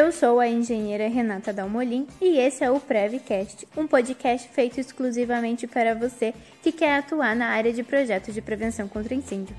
Eu 0.00 0.12
sou 0.12 0.38
a 0.38 0.46
engenheira 0.46 1.08
Renata 1.08 1.52
Dalmolin 1.52 2.06
e 2.20 2.38
esse 2.38 2.62
é 2.62 2.70
o 2.70 2.78
Prevcast, 2.78 3.66
um 3.76 3.84
podcast 3.84 4.48
feito 4.50 4.78
exclusivamente 4.78 5.66
para 5.66 5.92
você 5.92 6.32
que 6.62 6.70
quer 6.70 6.98
atuar 6.98 7.34
na 7.34 7.48
área 7.48 7.72
de 7.72 7.82
projetos 7.82 8.32
de 8.32 8.40
prevenção 8.40 8.86
contra 8.86 9.12
incêndio. 9.12 9.56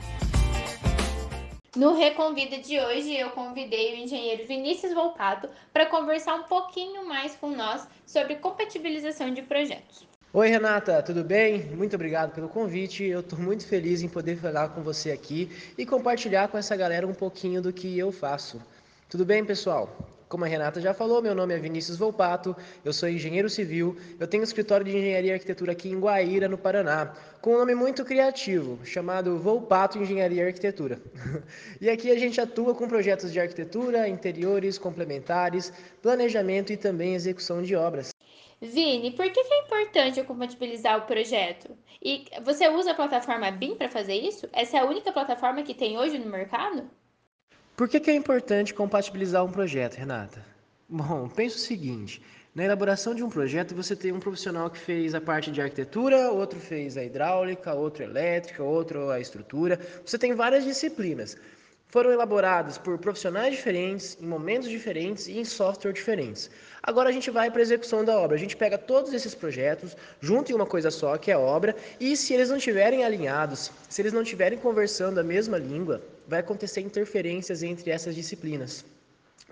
No 1.75 1.93
Reconvida 1.93 2.57
de 2.57 2.79
hoje, 2.79 3.17
eu 3.17 3.31
convidei 3.31 3.95
o 3.95 3.97
engenheiro 3.97 4.47
Vinícius 4.47 4.93
Volpato 4.93 5.49
para 5.73 5.87
conversar 5.87 6.35
um 6.35 6.43
pouquinho 6.43 7.05
mais 7.05 7.35
com 7.35 7.49
nós 7.49 7.85
sobre 8.05 8.37
compatibilização 8.37 9.33
de 9.33 9.41
projetos. 9.41 10.07
Oi, 10.31 10.47
Renata, 10.47 11.03
tudo 11.03 11.21
bem? 11.21 11.65
Muito 11.75 11.97
obrigado 11.97 12.33
pelo 12.33 12.47
convite. 12.47 13.03
Eu 13.03 13.19
estou 13.19 13.37
muito 13.37 13.67
feliz 13.67 14.01
em 14.01 14.07
poder 14.07 14.37
falar 14.37 14.69
com 14.69 14.81
você 14.81 15.11
aqui 15.11 15.51
e 15.77 15.85
compartilhar 15.85 16.47
com 16.47 16.57
essa 16.57 16.77
galera 16.77 17.05
um 17.05 17.13
pouquinho 17.13 17.61
do 17.61 17.73
que 17.73 17.99
eu 17.99 18.09
faço. 18.09 18.61
Tudo 19.09 19.25
bem, 19.25 19.43
pessoal? 19.43 20.17
Como 20.29 20.45
a 20.45 20.47
Renata 20.47 20.79
já 20.79 20.93
falou, 20.93 21.23
meu 21.23 21.33
nome 21.33 21.55
é 21.55 21.57
Vinícius 21.57 21.97
Volpato, 21.97 22.55
eu 22.85 22.93
sou 22.93 23.09
engenheiro 23.09 23.49
civil, 23.49 23.97
eu 24.19 24.27
tenho 24.27 24.41
um 24.41 24.43
escritório 24.43 24.85
de 24.85 24.95
engenharia 24.95 25.31
e 25.31 25.33
arquitetura 25.33 25.71
aqui 25.71 25.89
em 25.89 25.99
Guaíra, 25.99 26.47
no 26.47 26.55
Paraná, 26.55 27.15
com 27.41 27.55
um 27.55 27.57
nome 27.57 27.73
muito 27.73 28.05
criativo, 28.05 28.79
chamado 28.85 29.39
Volpato 29.39 29.97
Engenharia 29.97 30.43
e 30.43 30.45
Arquitetura. 30.45 31.01
e 31.81 31.89
aqui 31.89 32.11
a 32.11 32.19
gente 32.19 32.39
atua 32.39 32.75
com 32.75 32.87
projetos 32.87 33.33
de 33.33 33.39
arquitetura, 33.39 34.07
interiores, 34.07 34.77
complementares, 34.77 35.73
planejamento 35.99 36.71
e 36.71 36.77
também 36.77 37.15
execução 37.15 37.63
de 37.63 37.75
obras. 37.75 38.11
Vini, 38.61 39.09
por 39.09 39.31
que 39.31 39.39
é 39.39 39.63
importante 39.63 40.19
eu 40.19 40.25
compatibilizar 40.25 40.99
o 40.99 41.07
projeto? 41.07 41.75
E 41.99 42.25
você 42.43 42.69
usa 42.69 42.91
a 42.91 42.95
plataforma 42.95 43.49
BIM 43.49 43.73
para 43.73 43.89
fazer 43.89 44.13
isso? 44.13 44.47
Essa 44.53 44.77
é 44.77 44.81
a 44.81 44.85
única 44.85 45.11
plataforma 45.11 45.63
que 45.63 45.73
tem 45.73 45.97
hoje 45.97 46.19
no 46.19 46.29
mercado? 46.29 46.87
Por 47.79 47.87
que, 47.87 47.97
que 47.97 48.11
é 48.11 48.13
importante 48.13 48.73
compatibilizar 48.73 49.41
um 49.45 49.49
projeto, 49.49 49.95
Renata? 49.95 50.45
Bom, 50.89 51.29
pensa 51.29 51.55
o 51.55 51.59
seguinte: 51.59 52.21
na 52.53 52.65
elaboração 52.65 53.15
de 53.15 53.23
um 53.23 53.29
projeto, 53.29 53.73
você 53.73 53.95
tem 53.95 54.11
um 54.11 54.19
profissional 54.19 54.69
que 54.69 54.77
fez 54.77 55.15
a 55.15 55.21
parte 55.21 55.49
de 55.49 55.61
arquitetura, 55.61 56.29
outro 56.29 56.59
fez 56.59 56.97
a 56.97 57.05
hidráulica, 57.05 57.73
outro 57.73 58.03
elétrica, 58.03 58.61
outro 58.61 59.09
a 59.09 59.21
estrutura. 59.21 59.79
Você 60.05 60.17
tem 60.17 60.33
várias 60.33 60.65
disciplinas. 60.65 61.37
Foram 61.87 62.11
elaboradas 62.11 62.77
por 62.77 62.97
profissionais 62.97 63.55
diferentes, 63.55 64.17
em 64.19 64.27
momentos 64.27 64.67
diferentes 64.67 65.29
e 65.29 65.39
em 65.39 65.45
software 65.45 65.93
diferentes. 65.93 66.51
Agora 66.83 67.07
a 67.07 67.13
gente 67.13 67.31
vai 67.31 67.49
para 67.49 67.61
a 67.61 67.63
execução 67.63 68.03
da 68.03 68.19
obra. 68.19 68.35
A 68.35 68.39
gente 68.39 68.57
pega 68.57 68.77
todos 68.77 69.13
esses 69.13 69.33
projetos, 69.33 69.95
junto 70.19 70.51
em 70.51 70.55
uma 70.55 70.65
coisa 70.65 70.91
só, 70.91 71.17
que 71.17 71.31
é 71.31 71.35
a 71.35 71.39
obra, 71.39 71.73
e 71.97 72.17
se 72.17 72.33
eles 72.33 72.49
não 72.49 72.57
estiverem 72.57 73.05
alinhados, 73.05 73.71
se 73.87 74.01
eles 74.01 74.11
não 74.11 74.23
estiverem 74.23 74.59
conversando 74.59 75.17
a 75.17 75.23
mesma 75.23 75.57
língua, 75.57 76.01
vai 76.29 76.41
acontecer 76.41 76.81
interferências 76.81 77.63
entre 77.63 77.89
essas 77.89 78.13
disciplinas. 78.13 78.85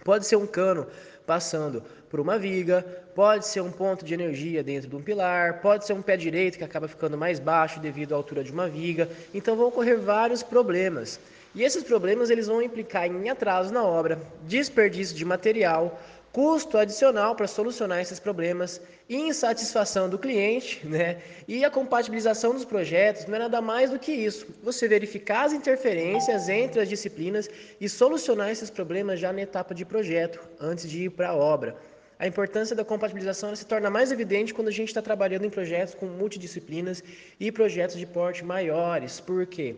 Pode 0.04 0.28
ser 0.28 0.36
um 0.36 0.46
cano 0.46 0.86
passando 1.26 1.84
por 2.08 2.20
uma 2.20 2.38
viga, 2.38 2.86
pode 3.16 3.48
ser 3.48 3.62
um 3.62 3.72
ponto 3.72 4.06
de 4.06 4.14
energia 4.14 4.64
dentro 4.64 4.88
de 4.88 4.96
um 4.96 5.02
pilar, 5.02 5.60
pode 5.60 5.88
ser 5.88 5.94
um 5.94 6.04
pé 6.04 6.16
direito 6.16 6.58
que 6.58 6.64
acaba 6.64 6.88
ficando 6.88 7.18
mais 7.18 7.40
baixo 7.40 7.80
devido 7.80 8.14
à 8.14 8.16
altura 8.16 8.44
de 8.44 8.52
uma 8.52 8.70
viga. 8.70 9.10
Então 9.34 9.56
vão 9.56 9.68
ocorrer 9.68 10.00
vários 10.00 10.44
problemas. 10.44 11.20
E 11.56 11.64
esses 11.64 11.84
problemas 11.84 12.30
eles 12.30 12.46
vão 12.46 12.62
implicar 12.62 13.08
em 13.08 13.30
atraso 13.30 13.74
na 13.74 13.84
obra, 13.84 14.22
desperdício 14.44 15.16
de 15.16 15.26
material, 15.26 16.00
custo 16.38 16.78
adicional 16.78 17.36
para 17.36 17.48
solucionar 17.48 18.00
esses 18.00 18.20
problemas, 18.20 18.80
insatisfação 19.10 20.08
do 20.08 20.20
cliente, 20.20 20.80
né? 20.86 21.18
E 21.48 21.66
a 21.66 21.72
compatibilização 21.72 22.54
dos 22.54 22.64
projetos 22.64 23.26
não 23.26 23.38
é 23.38 23.40
nada 23.40 23.60
mais 23.60 23.90
do 23.90 23.98
que 23.98 24.12
isso. 24.12 24.46
Você 24.62 24.88
verificar 24.88 25.46
as 25.46 25.54
interferências 25.54 26.48
entre 26.48 26.80
as 26.80 26.88
disciplinas 26.88 27.50
e 27.82 27.90
solucionar 27.90 28.52
esses 28.52 28.70
problemas 28.70 29.20
já 29.20 29.34
na 29.34 29.42
etapa 29.42 29.74
de 29.74 29.84
projeto, 29.84 30.40
antes 30.62 30.88
de 30.88 31.06
ir 31.06 31.10
para 31.10 31.30
a 31.30 31.36
obra. 31.36 31.76
A 32.20 32.28
importância 32.28 32.76
da 32.76 32.86
compatibilização 32.86 33.56
se 33.56 33.66
torna 33.66 33.90
mais 33.90 34.12
evidente 34.12 34.54
quando 34.54 34.68
a 34.68 34.72
gente 34.80 34.90
está 34.90 35.02
trabalhando 35.02 35.46
em 35.46 35.50
projetos 35.50 35.96
com 35.96 36.06
multidisciplinas 36.06 37.04
e 37.40 37.52
projetos 37.52 37.98
de 37.98 38.06
porte 38.06 38.46
maiores. 38.46 39.20
Por 39.20 39.48
quê? 39.48 39.78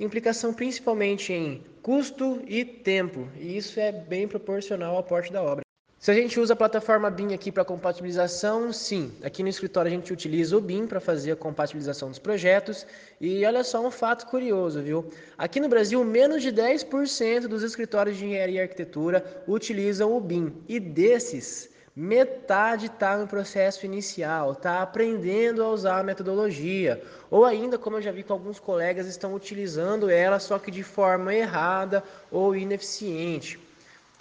Implicação 0.00 0.52
principalmente 0.52 1.32
em 1.32 1.62
custo 1.82 2.42
e 2.48 2.64
tempo, 2.64 3.28
e 3.38 3.56
isso 3.56 3.78
é 3.78 3.92
bem 3.92 4.26
proporcional 4.26 4.96
ao 4.96 5.04
porte 5.04 5.32
da 5.32 5.40
obra. 5.40 5.62
Se 6.04 6.10
a 6.10 6.14
gente 6.14 6.38
usa 6.38 6.52
a 6.52 6.56
plataforma 6.56 7.08
BIM 7.08 7.32
aqui 7.32 7.50
para 7.50 7.64
compatibilização, 7.64 8.70
sim. 8.74 9.10
Aqui 9.22 9.42
no 9.42 9.48
escritório 9.48 9.90
a 9.90 9.94
gente 9.94 10.12
utiliza 10.12 10.54
o 10.54 10.60
BIM 10.60 10.86
para 10.86 11.00
fazer 11.00 11.32
a 11.32 11.36
compatibilização 11.36 12.10
dos 12.10 12.18
projetos. 12.18 12.86
E 13.18 13.42
olha 13.46 13.64
só 13.64 13.80
um 13.80 13.90
fato 13.90 14.26
curioso, 14.26 14.82
viu? 14.82 15.10
Aqui 15.38 15.58
no 15.60 15.66
Brasil, 15.66 16.04
menos 16.04 16.42
de 16.42 16.52
10% 16.52 17.48
dos 17.48 17.62
escritórios 17.62 18.18
de 18.18 18.26
engenharia 18.26 18.60
e 18.60 18.62
arquitetura 18.64 19.24
utilizam 19.48 20.14
o 20.14 20.20
BIM. 20.20 20.52
E 20.68 20.78
desses, 20.78 21.70
metade 21.96 22.84
está 22.84 23.16
no 23.16 23.26
processo 23.26 23.86
inicial, 23.86 24.52
está 24.52 24.82
aprendendo 24.82 25.62
a 25.62 25.70
usar 25.70 26.00
a 26.00 26.04
metodologia. 26.04 27.02
Ou 27.30 27.46
ainda, 27.46 27.78
como 27.78 27.96
eu 27.96 28.02
já 28.02 28.12
vi 28.12 28.22
com 28.22 28.34
alguns 28.34 28.60
colegas, 28.60 29.06
estão 29.06 29.34
utilizando 29.34 30.10
ela, 30.10 30.38
só 30.38 30.58
que 30.58 30.70
de 30.70 30.82
forma 30.82 31.34
errada 31.34 32.04
ou 32.30 32.54
ineficiente. 32.54 33.63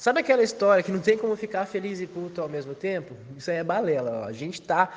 Sabe 0.03 0.19
aquela 0.19 0.43
história 0.43 0.83
que 0.83 0.91
não 0.91 0.99
tem 0.99 1.17
como 1.17 1.33
ficar 1.37 1.65
feliz 1.65 2.01
e 2.01 2.05
puto 2.05 2.41
ao 2.41 2.49
mesmo 2.49 2.75
tempo? 2.75 3.15
Isso 3.37 3.49
aí 3.49 3.55
é 3.55 3.63
balela. 3.63 4.23
Ó. 4.23 4.25
A 4.25 4.33
gente 4.33 4.59
está 4.59 4.91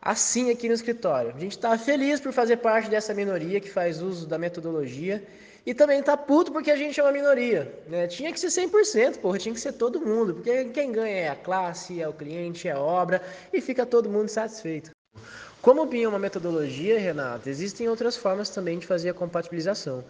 assim 0.00 0.48
aqui 0.48 0.68
no 0.68 0.74
escritório. 0.74 1.34
A 1.36 1.40
gente 1.40 1.56
está 1.56 1.76
feliz 1.76 2.20
por 2.20 2.32
fazer 2.32 2.58
parte 2.58 2.88
dessa 2.88 3.12
minoria 3.12 3.58
que 3.58 3.68
faz 3.68 4.00
uso 4.00 4.28
da 4.28 4.38
metodologia 4.38 5.26
e 5.66 5.74
também 5.74 5.98
está 5.98 6.16
puto 6.16 6.52
porque 6.52 6.70
a 6.70 6.76
gente 6.76 7.00
é 7.00 7.02
uma 7.02 7.10
minoria. 7.10 7.82
Né? 7.88 8.06
Tinha 8.06 8.32
que 8.32 8.38
ser 8.38 8.46
100%, 8.46 9.18
porra, 9.18 9.38
tinha 9.40 9.52
que 9.52 9.60
ser 9.60 9.72
todo 9.72 10.00
mundo, 10.00 10.34
porque 10.34 10.66
quem 10.66 10.92
ganha 10.92 11.16
é 11.16 11.28
a 11.30 11.34
classe, 11.34 12.00
é 12.00 12.06
o 12.06 12.12
cliente, 12.12 12.68
é 12.68 12.70
a 12.70 12.78
obra 12.78 13.20
e 13.52 13.60
fica 13.60 13.84
todo 13.84 14.08
mundo 14.08 14.28
satisfeito. 14.28 14.92
Como 15.60 15.84
BIM 15.84 16.04
é 16.04 16.08
uma 16.08 16.18
metodologia, 16.20 16.96
Renato, 16.96 17.48
existem 17.48 17.88
outras 17.88 18.16
formas 18.16 18.50
também 18.50 18.78
de 18.78 18.86
fazer 18.86 19.10
a 19.10 19.14
compatibilização. 19.14 20.04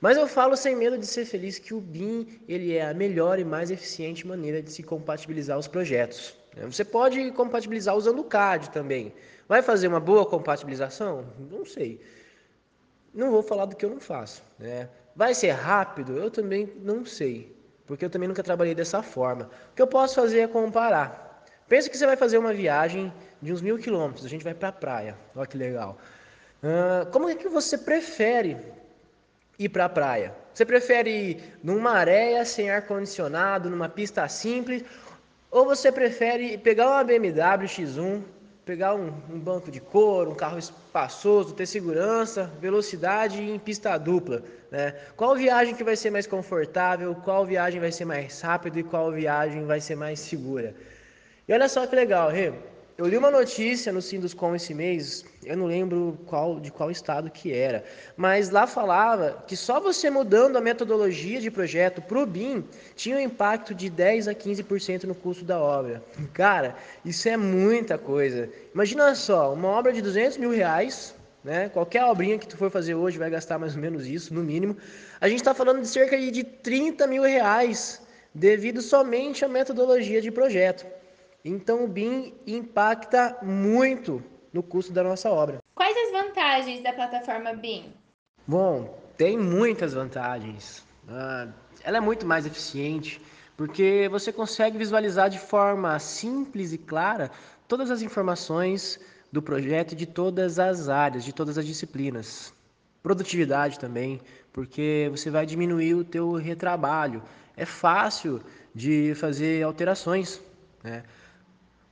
Mas 0.00 0.16
eu 0.16 0.28
falo 0.28 0.56
sem 0.56 0.76
medo 0.76 0.96
de 0.96 1.06
ser 1.06 1.24
feliz 1.24 1.58
que 1.58 1.74
o 1.74 1.80
BIM 1.80 2.40
ele 2.48 2.76
é 2.76 2.88
a 2.88 2.94
melhor 2.94 3.38
e 3.38 3.44
mais 3.44 3.70
eficiente 3.70 4.26
maneira 4.26 4.62
de 4.62 4.70
se 4.70 4.82
compatibilizar 4.82 5.58
os 5.58 5.66
projetos. 5.66 6.36
Né? 6.54 6.66
Você 6.66 6.84
pode 6.84 7.32
compatibilizar 7.32 7.96
usando 7.96 8.20
o 8.20 8.24
CAD 8.24 8.70
também. 8.70 9.12
Vai 9.48 9.60
fazer 9.60 9.88
uma 9.88 9.98
boa 9.98 10.24
compatibilização? 10.24 11.26
Não 11.50 11.64
sei. 11.64 12.00
Não 13.12 13.30
vou 13.30 13.42
falar 13.42 13.64
do 13.64 13.74
que 13.74 13.84
eu 13.84 13.90
não 13.90 13.98
faço. 13.98 14.44
Né? 14.58 14.88
Vai 15.16 15.34
ser 15.34 15.50
rápido? 15.50 16.16
Eu 16.16 16.30
também 16.30 16.72
não 16.80 17.04
sei. 17.04 17.56
Porque 17.84 18.04
eu 18.04 18.10
também 18.10 18.28
nunca 18.28 18.42
trabalhei 18.42 18.74
dessa 18.74 19.02
forma. 19.02 19.50
O 19.72 19.74
que 19.74 19.82
eu 19.82 19.86
posso 19.86 20.14
fazer 20.14 20.40
é 20.40 20.46
comparar. 20.46 21.44
Pensa 21.68 21.90
que 21.90 21.98
você 21.98 22.06
vai 22.06 22.16
fazer 22.16 22.38
uma 22.38 22.52
viagem 22.52 23.12
de 23.42 23.52
uns 23.52 23.60
mil 23.60 23.78
quilômetros. 23.78 24.24
A 24.24 24.28
gente 24.28 24.44
vai 24.44 24.54
para 24.54 24.68
a 24.68 24.72
praia. 24.72 25.16
Olha 25.34 25.46
que 25.46 25.56
legal. 25.56 25.98
Uh, 26.62 27.10
como 27.10 27.28
é 27.28 27.34
que 27.34 27.48
você 27.48 27.76
prefere 27.76 28.56
ir 29.58 29.68
para 29.68 29.86
a 29.86 29.88
praia? 29.88 30.34
Você 30.54 30.64
prefere 30.64 31.10
ir 31.10 31.58
numa 31.62 31.92
areia 31.92 32.44
sem 32.44 32.70
ar 32.70 32.82
condicionado, 32.82 33.70
numa 33.70 33.88
pista 33.88 34.26
simples, 34.28 34.84
ou 35.50 35.64
você 35.64 35.90
prefere 35.90 36.58
pegar 36.58 36.88
uma 36.88 37.04
BMW 37.04 37.66
X1, 37.66 38.22
pegar 38.64 38.94
um, 38.94 39.06
um, 39.30 39.38
banco 39.38 39.70
de 39.70 39.80
couro, 39.80 40.32
um 40.32 40.34
carro 40.34 40.58
espaçoso, 40.58 41.54
ter 41.54 41.64
segurança, 41.64 42.52
velocidade 42.60 43.40
em 43.40 43.58
pista 43.58 43.96
dupla, 43.96 44.42
né? 44.70 44.94
Qual 45.16 45.34
viagem 45.34 45.74
que 45.74 45.82
vai 45.82 45.96
ser 45.96 46.10
mais 46.10 46.26
confortável, 46.26 47.14
qual 47.14 47.46
viagem 47.46 47.80
vai 47.80 47.90
ser 47.90 48.04
mais 48.04 48.40
rápida 48.42 48.78
e 48.78 48.82
qual 48.82 49.10
viagem 49.10 49.64
vai 49.64 49.80
ser 49.80 49.94
mais 49.96 50.20
segura? 50.20 50.74
E 51.48 51.52
olha 51.52 51.66
só 51.66 51.86
que 51.86 51.96
legal, 51.96 52.28
Rê. 52.28 52.52
Eu 52.98 53.06
li 53.06 53.16
uma 53.16 53.30
notícia 53.30 53.92
no 53.92 54.02
Sinduscom 54.02 54.56
esse 54.56 54.74
mês, 54.74 55.24
eu 55.44 55.56
não 55.56 55.66
lembro 55.66 56.18
qual, 56.26 56.58
de 56.58 56.72
qual 56.72 56.90
estado 56.90 57.30
que 57.30 57.52
era, 57.52 57.84
mas 58.16 58.50
lá 58.50 58.66
falava 58.66 59.44
que 59.46 59.56
só 59.56 59.78
você 59.78 60.10
mudando 60.10 60.56
a 60.56 60.60
metodologia 60.60 61.40
de 61.40 61.48
projeto 61.48 62.02
para 62.02 62.18
o 62.18 62.26
BIM 62.26 62.64
tinha 62.96 63.16
um 63.16 63.20
impacto 63.20 63.72
de 63.72 63.88
10 63.88 64.26
a 64.26 64.34
15% 64.34 65.04
no 65.04 65.14
custo 65.14 65.44
da 65.44 65.60
obra. 65.60 66.02
Cara, 66.34 66.74
isso 67.04 67.28
é 67.28 67.36
muita 67.36 67.96
coisa. 67.96 68.50
Imagina 68.74 69.14
só, 69.14 69.54
uma 69.54 69.68
obra 69.68 69.92
de 69.92 70.02
200 70.02 70.36
mil 70.36 70.50
reais, 70.50 71.14
né? 71.44 71.68
qualquer 71.68 72.04
obrinha 72.04 72.36
que 72.36 72.48
tu 72.48 72.56
for 72.56 72.68
fazer 72.68 72.96
hoje 72.96 73.16
vai 73.16 73.30
gastar 73.30 73.60
mais 73.60 73.76
ou 73.76 73.80
menos 73.80 74.08
isso, 74.08 74.34
no 74.34 74.42
mínimo. 74.42 74.76
A 75.20 75.28
gente 75.28 75.38
está 75.38 75.54
falando 75.54 75.80
de 75.82 75.86
cerca 75.86 76.18
de 76.18 76.42
30 76.42 77.06
mil 77.06 77.22
reais, 77.22 78.02
devido 78.34 78.82
somente 78.82 79.44
à 79.44 79.48
metodologia 79.48 80.20
de 80.20 80.32
projeto. 80.32 80.97
Então 81.48 81.84
o 81.84 81.88
BIM 81.88 82.34
impacta 82.46 83.38
muito 83.42 84.22
no 84.52 84.62
custo 84.62 84.92
da 84.92 85.02
nossa 85.02 85.30
obra. 85.30 85.60
Quais 85.74 85.96
as 85.96 86.12
vantagens 86.12 86.82
da 86.82 86.92
plataforma 86.92 87.54
BIM? 87.54 87.94
Bom, 88.46 88.98
tem 89.16 89.38
muitas 89.38 89.94
vantagens. 89.94 90.84
Uh, 91.04 91.50
ela 91.82 91.96
é 91.96 92.00
muito 92.00 92.26
mais 92.26 92.44
eficiente 92.44 93.18
porque 93.56 94.08
você 94.10 94.30
consegue 94.30 94.76
visualizar 94.76 95.30
de 95.30 95.38
forma 95.38 95.98
simples 95.98 96.74
e 96.74 96.78
clara 96.78 97.30
todas 97.66 97.90
as 97.90 98.02
informações 98.02 99.00
do 99.32 99.40
projeto 99.40 99.96
de 99.96 100.04
todas 100.04 100.58
as 100.58 100.90
áreas, 100.90 101.24
de 101.24 101.32
todas 101.32 101.56
as 101.56 101.66
disciplinas. 101.66 102.52
produtividade 103.02 103.78
também, 103.78 104.20
porque 104.52 105.08
você 105.10 105.30
vai 105.30 105.46
diminuir 105.46 105.94
o 105.94 106.04
teu 106.04 106.32
retrabalho. 106.34 107.22
É 107.56 107.64
fácil 107.64 108.42
de 108.74 109.14
fazer 109.14 109.62
alterações. 109.62 110.42
Né? 110.84 111.02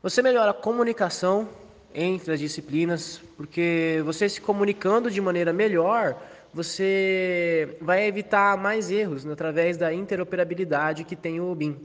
Você 0.02 0.20
melhora 0.22 0.50
a 0.50 0.54
comunicação 0.54 1.48
entre 1.94 2.32
as 2.32 2.38
disciplinas, 2.38 3.20
porque 3.36 4.02
você 4.04 4.28
se 4.28 4.40
comunicando 4.40 5.10
de 5.10 5.20
maneira 5.20 5.52
melhor, 5.52 6.20
você 6.52 7.76
vai 7.80 8.06
evitar 8.06 8.56
mais 8.58 8.90
erros 8.90 9.24
né, 9.24 9.32
através 9.32 9.76
da 9.76 9.92
interoperabilidade 9.92 11.02
que 11.02 11.16
tem 11.16 11.40
o 11.40 11.54
BIM. 11.54 11.76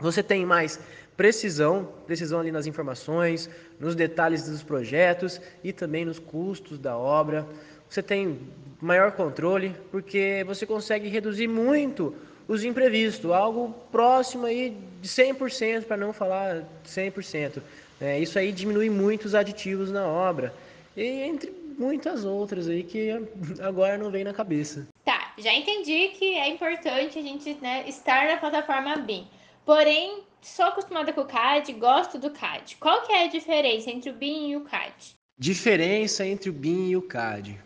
Você 0.00 0.22
tem 0.22 0.44
mais 0.44 0.80
precisão, 1.16 1.88
precisão 2.06 2.40
ali 2.40 2.50
nas 2.50 2.66
informações, 2.66 3.48
nos 3.78 3.94
detalhes 3.94 4.48
dos 4.48 4.62
projetos 4.62 5.40
e 5.62 5.72
também 5.72 6.04
nos 6.04 6.18
custos 6.18 6.78
da 6.78 6.96
obra. 6.96 7.46
Você 7.88 8.02
tem 8.02 8.40
maior 8.80 9.12
controle, 9.12 9.76
porque 9.90 10.44
você 10.46 10.66
consegue 10.66 11.08
reduzir 11.08 11.46
muito 11.46 12.14
os 12.50 12.64
imprevistos, 12.64 13.30
algo 13.30 13.72
próximo 13.92 14.44
aí 14.44 14.76
de 15.00 15.08
100%, 15.08 15.84
para 15.84 15.96
não 15.96 16.12
falar 16.12 16.64
100%. 16.84 17.62
É, 18.00 18.18
isso 18.18 18.36
aí 18.40 18.50
diminui 18.50 18.90
muito 18.90 19.26
os 19.26 19.36
aditivos 19.36 19.92
na 19.92 20.04
obra, 20.04 20.52
e 20.96 21.04
entre 21.04 21.52
muitas 21.78 22.24
outras 22.24 22.68
aí 22.68 22.82
que 22.82 23.10
agora 23.62 23.96
não 23.96 24.10
vem 24.10 24.24
na 24.24 24.32
cabeça. 24.34 24.88
Tá, 25.04 25.32
já 25.38 25.54
entendi 25.54 26.08
que 26.08 26.34
é 26.34 26.48
importante 26.48 27.20
a 27.20 27.22
gente 27.22 27.56
né, 27.62 27.84
estar 27.86 28.26
na 28.26 28.36
plataforma 28.36 28.96
BIM. 28.96 29.28
Porém, 29.64 30.24
sou 30.42 30.64
acostumada 30.64 31.12
com 31.12 31.20
o 31.20 31.26
CAD, 31.26 31.72
gosto 31.74 32.18
do 32.18 32.30
CAD. 32.30 32.78
Qual 32.80 33.02
que 33.02 33.12
é 33.12 33.26
a 33.26 33.28
diferença 33.28 33.92
entre 33.92 34.10
o 34.10 34.14
BIM 34.14 34.50
e 34.50 34.56
o 34.56 34.62
CAD? 34.62 35.14
Diferença 35.38 36.26
entre 36.26 36.50
o 36.50 36.52
BIM 36.52 36.88
e 36.88 36.96
o 36.96 37.02
CAD. 37.02 37.60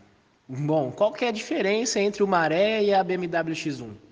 Bom, 0.47 0.93
qual 0.93 1.11
que 1.11 1.25
é 1.25 1.29
a 1.29 1.33
diferença 1.33 1.99
entre 1.99 2.23
o 2.23 2.29
Maré 2.29 2.83
e 2.83 2.93
a 2.93 3.03
BMW 3.03 3.55
X1? 3.55 4.04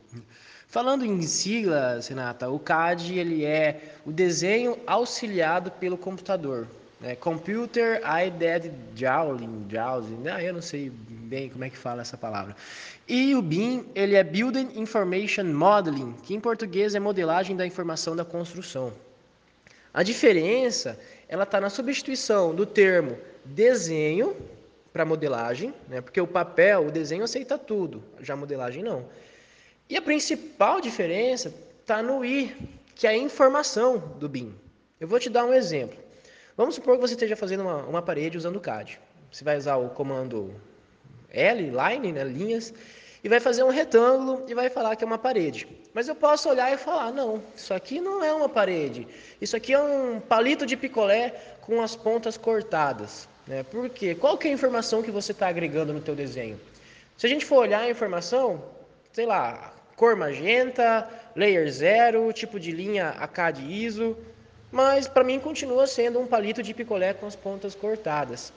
Falando 0.72 1.04
em 1.04 1.20
siglas, 1.20 2.08
Renata, 2.08 2.48
o 2.48 2.58
CAD 2.58 3.18
ele 3.18 3.44
é 3.44 3.78
o 4.06 4.10
desenho 4.10 4.78
auxiliado 4.86 5.70
pelo 5.70 5.98
computador. 5.98 6.66
Né? 6.98 7.14
Computer 7.14 8.00
Aided 8.02 8.72
Drawing, 8.94 9.66
Drawing, 9.68 10.28
ah, 10.28 10.42
eu 10.42 10.54
não 10.54 10.62
sei 10.62 10.90
bem 10.90 11.50
como 11.50 11.62
é 11.62 11.68
que 11.68 11.76
fala 11.76 12.00
essa 12.00 12.16
palavra. 12.16 12.56
E 13.06 13.34
o 13.34 13.42
BIM, 13.42 13.84
ele 13.94 14.14
é 14.14 14.24
Building 14.24 14.70
Information 14.76 15.44
Modeling, 15.44 16.14
que 16.22 16.34
em 16.34 16.40
português 16.40 16.94
é 16.94 16.98
modelagem 16.98 17.54
da 17.54 17.66
informação 17.66 18.16
da 18.16 18.24
construção. 18.24 18.94
A 19.92 20.02
diferença, 20.02 20.98
ela 21.28 21.42
está 21.42 21.60
na 21.60 21.68
substituição 21.68 22.54
do 22.54 22.64
termo 22.64 23.18
desenho 23.44 24.34
para 24.90 25.04
modelagem, 25.04 25.74
né? 25.86 26.00
porque 26.00 26.18
o 26.18 26.26
papel, 26.26 26.86
o 26.86 26.90
desenho 26.90 27.24
aceita 27.24 27.58
tudo, 27.58 28.02
já 28.22 28.32
a 28.32 28.38
modelagem 28.38 28.82
não. 28.82 29.04
E 29.92 29.96
a 29.98 30.00
principal 30.00 30.80
diferença 30.80 31.52
está 31.82 32.02
no 32.02 32.24
I, 32.24 32.56
que 32.94 33.06
é 33.06 33.10
a 33.10 33.14
informação 33.14 33.98
do 34.18 34.26
BIM. 34.26 34.54
Eu 34.98 35.06
vou 35.06 35.20
te 35.20 35.28
dar 35.28 35.44
um 35.44 35.52
exemplo. 35.52 35.98
Vamos 36.56 36.76
supor 36.76 36.94
que 36.94 37.02
você 37.02 37.12
esteja 37.12 37.36
fazendo 37.36 37.60
uma, 37.64 37.76
uma 37.82 38.00
parede 38.00 38.38
usando 38.38 38.56
o 38.56 38.60
CAD. 38.60 38.98
Você 39.30 39.44
vai 39.44 39.54
usar 39.54 39.76
o 39.76 39.90
comando 39.90 40.58
L, 41.28 41.70
line, 41.70 42.10
né, 42.10 42.24
linhas, 42.24 42.72
e 43.22 43.28
vai 43.28 43.38
fazer 43.38 43.64
um 43.64 43.68
retângulo 43.68 44.46
e 44.48 44.54
vai 44.54 44.70
falar 44.70 44.96
que 44.96 45.04
é 45.04 45.06
uma 45.06 45.18
parede. 45.18 45.68
Mas 45.92 46.08
eu 46.08 46.14
posso 46.14 46.48
olhar 46.48 46.72
e 46.72 46.78
falar, 46.78 47.12
não, 47.12 47.42
isso 47.54 47.74
aqui 47.74 48.00
não 48.00 48.24
é 48.24 48.32
uma 48.32 48.48
parede. 48.48 49.06
Isso 49.42 49.54
aqui 49.54 49.74
é 49.74 49.78
um 49.78 50.20
palito 50.20 50.64
de 50.64 50.74
picolé 50.74 51.34
com 51.60 51.82
as 51.82 51.94
pontas 51.94 52.38
cortadas. 52.38 53.28
Né? 53.46 53.62
Por 53.62 53.90
quê? 53.90 54.14
Qual 54.14 54.38
que 54.38 54.48
é 54.48 54.52
a 54.52 54.54
informação 54.54 55.02
que 55.02 55.10
você 55.10 55.32
está 55.32 55.48
agregando 55.48 55.92
no 55.92 56.00
teu 56.00 56.14
desenho? 56.14 56.58
Se 57.14 57.26
a 57.26 57.28
gente 57.28 57.44
for 57.44 57.58
olhar 57.58 57.80
a 57.80 57.90
informação, 57.90 58.64
sei 59.12 59.26
lá, 59.26 59.74
cor 60.02 60.16
magenta, 60.16 61.08
layer 61.36 61.70
zero, 61.70 62.32
tipo 62.32 62.58
de 62.58 62.72
linha 62.72 63.10
ACAD 63.10 63.62
ISO, 63.62 64.16
mas 64.68 65.06
para 65.06 65.22
mim 65.22 65.38
continua 65.38 65.86
sendo 65.86 66.18
um 66.18 66.26
palito 66.26 66.60
de 66.60 66.74
picolé 66.74 67.14
com 67.14 67.24
as 67.24 67.36
pontas 67.36 67.72
cortadas. 67.76 68.52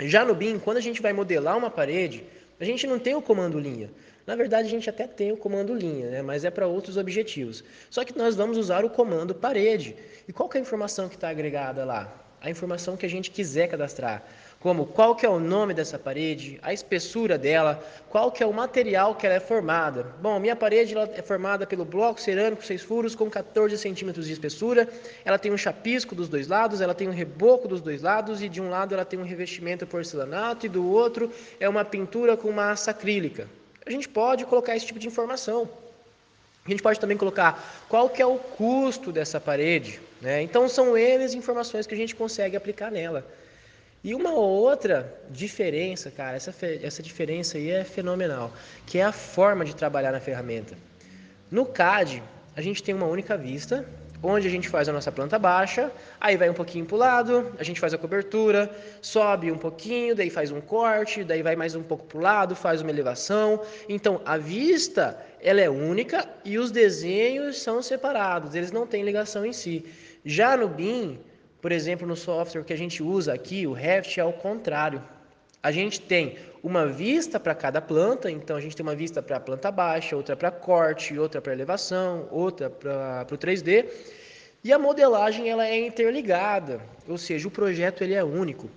Já 0.00 0.24
no 0.24 0.34
BIM, 0.34 0.58
quando 0.58 0.78
a 0.78 0.80
gente 0.80 1.02
vai 1.02 1.12
modelar 1.12 1.58
uma 1.58 1.70
parede, 1.70 2.24
a 2.58 2.64
gente 2.64 2.86
não 2.86 2.98
tem 2.98 3.14
o 3.14 3.20
comando 3.20 3.60
linha. 3.60 3.90
Na 4.26 4.34
verdade, 4.34 4.66
a 4.66 4.70
gente 4.70 4.88
até 4.88 5.06
tem 5.06 5.30
o 5.30 5.36
comando 5.36 5.74
linha, 5.74 6.08
né? 6.08 6.22
mas 6.22 6.42
é 6.42 6.50
para 6.50 6.66
outros 6.66 6.96
objetivos. 6.96 7.62
Só 7.90 8.02
que 8.02 8.16
nós 8.16 8.34
vamos 8.34 8.56
usar 8.56 8.82
o 8.82 8.88
comando 8.88 9.34
parede. 9.34 9.94
E 10.26 10.32
qual 10.32 10.48
é 10.54 10.56
a 10.56 10.60
informação 10.62 11.06
que 11.06 11.16
está 11.16 11.28
agregada 11.28 11.84
lá? 11.84 12.10
A 12.40 12.48
informação 12.48 12.96
que 12.96 13.04
a 13.04 13.10
gente 13.10 13.30
quiser 13.30 13.68
cadastrar 13.68 14.24
como 14.62 14.86
qual 14.86 15.16
que 15.16 15.26
é 15.26 15.28
o 15.28 15.40
nome 15.40 15.74
dessa 15.74 15.98
parede, 15.98 16.56
a 16.62 16.72
espessura 16.72 17.36
dela, 17.36 17.82
qual 18.08 18.30
que 18.30 18.44
é 18.44 18.46
o 18.46 18.52
material 18.52 19.12
que 19.16 19.26
ela 19.26 19.34
é 19.34 19.40
formada. 19.40 20.06
Bom, 20.22 20.38
minha 20.38 20.54
parede 20.54 20.94
ela 20.94 21.10
é 21.12 21.20
formada 21.20 21.66
pelo 21.66 21.84
bloco 21.84 22.20
cerâmico 22.20 22.64
seis 22.64 22.80
furos 22.80 23.16
com 23.16 23.28
14 23.28 23.76
centímetros 23.76 24.26
de 24.26 24.32
espessura, 24.32 24.88
ela 25.24 25.36
tem 25.36 25.50
um 25.52 25.58
chapisco 25.58 26.14
dos 26.14 26.28
dois 26.28 26.46
lados, 26.46 26.80
ela 26.80 26.94
tem 26.94 27.08
um 27.08 27.12
reboco 27.12 27.66
dos 27.66 27.80
dois 27.80 28.02
lados 28.02 28.40
e 28.40 28.48
de 28.48 28.60
um 28.60 28.70
lado 28.70 28.94
ela 28.94 29.04
tem 29.04 29.18
um 29.18 29.24
revestimento 29.24 29.84
porcelanato 29.84 30.64
e 30.64 30.68
do 30.68 30.88
outro 30.88 31.32
é 31.58 31.68
uma 31.68 31.84
pintura 31.84 32.36
com 32.36 32.52
massa 32.52 32.92
acrílica. 32.92 33.48
A 33.84 33.90
gente 33.90 34.08
pode 34.08 34.44
colocar 34.44 34.76
esse 34.76 34.86
tipo 34.86 35.00
de 35.00 35.08
informação. 35.08 35.68
A 36.64 36.70
gente 36.70 36.80
pode 36.80 37.00
também 37.00 37.16
colocar 37.16 37.84
qual 37.88 38.08
que 38.08 38.22
é 38.22 38.26
o 38.26 38.38
custo 38.38 39.10
dessa 39.10 39.40
parede. 39.40 40.00
Né? 40.20 40.40
Então 40.42 40.68
são 40.68 40.96
eles 40.96 41.34
informações 41.34 41.84
que 41.84 41.94
a 41.94 41.96
gente 41.96 42.14
consegue 42.14 42.56
aplicar 42.56 42.92
nela. 42.92 43.26
E 44.04 44.14
uma 44.14 44.32
outra 44.32 45.14
diferença, 45.30 46.10
cara, 46.10 46.36
essa, 46.36 46.52
essa 46.82 47.02
diferença 47.02 47.56
aí 47.56 47.70
é 47.70 47.84
fenomenal, 47.84 48.52
que 48.84 48.98
é 48.98 49.04
a 49.04 49.12
forma 49.12 49.64
de 49.64 49.76
trabalhar 49.76 50.10
na 50.10 50.18
ferramenta. 50.18 50.76
No 51.48 51.64
CAD, 51.64 52.20
a 52.56 52.60
gente 52.60 52.82
tem 52.82 52.92
uma 52.94 53.06
única 53.06 53.36
vista, 53.36 53.86
onde 54.20 54.48
a 54.48 54.50
gente 54.50 54.68
faz 54.68 54.88
a 54.88 54.92
nossa 54.92 55.12
planta 55.12 55.38
baixa, 55.38 55.90
aí 56.20 56.36
vai 56.36 56.50
um 56.50 56.54
pouquinho 56.54 56.84
para 56.84 56.94
o 56.94 56.98
lado, 56.98 57.52
a 57.58 57.62
gente 57.62 57.78
faz 57.78 57.94
a 57.94 57.98
cobertura, 57.98 58.70
sobe 59.00 59.50
um 59.52 59.58
pouquinho, 59.58 60.16
daí 60.16 60.30
faz 60.30 60.50
um 60.50 60.60
corte, 60.60 61.22
daí 61.22 61.42
vai 61.42 61.54
mais 61.54 61.74
um 61.74 61.82
pouco 61.82 62.04
para 62.04 62.18
o 62.18 62.20
lado, 62.20 62.56
faz 62.56 62.80
uma 62.80 62.90
elevação. 62.90 63.62
Então, 63.88 64.20
a 64.24 64.36
vista, 64.36 65.16
ela 65.40 65.60
é 65.60 65.70
única 65.70 66.28
e 66.44 66.58
os 66.58 66.70
desenhos 66.70 67.60
são 67.60 67.82
separados, 67.82 68.54
eles 68.54 68.72
não 68.72 68.86
têm 68.86 69.04
ligação 69.04 69.44
em 69.44 69.52
si. 69.52 69.84
Já 70.24 70.56
no 70.56 70.68
BIM, 70.68 71.18
por 71.62 71.70
exemplo, 71.70 72.04
no 72.04 72.16
software 72.16 72.64
que 72.64 72.72
a 72.72 72.76
gente 72.76 73.04
usa 73.04 73.32
aqui, 73.32 73.68
o 73.68 73.72
Revit 73.72 74.18
é 74.18 74.24
o 74.24 74.32
contrário. 74.32 75.00
A 75.62 75.70
gente 75.70 76.00
tem 76.00 76.36
uma 76.60 76.88
vista 76.88 77.38
para 77.38 77.54
cada 77.54 77.80
planta, 77.80 78.28
então 78.28 78.56
a 78.56 78.60
gente 78.60 78.74
tem 78.74 78.84
uma 78.84 78.96
vista 78.96 79.22
para 79.22 79.36
a 79.36 79.40
planta 79.40 79.70
baixa, 79.70 80.16
outra 80.16 80.36
para 80.36 80.50
corte, 80.50 81.16
outra 81.16 81.40
para 81.40 81.52
elevação, 81.52 82.26
outra 82.32 82.68
para 82.68 83.28
o 83.30 83.38
3D. 83.38 83.86
E 84.64 84.72
a 84.72 84.78
modelagem 84.78 85.48
ela 85.48 85.64
é 85.64 85.86
interligada, 85.86 86.80
ou 87.06 87.16
seja, 87.16 87.46
o 87.46 87.50
projeto 87.50 88.02
ele 88.02 88.14
é 88.14 88.24
único. 88.24 88.68